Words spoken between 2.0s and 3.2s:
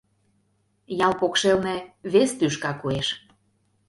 вес тӱшка коеш.